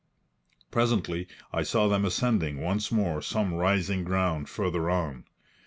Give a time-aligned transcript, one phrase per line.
[0.71, 5.25] Presently I saw them ascending once more some rising ground farther on.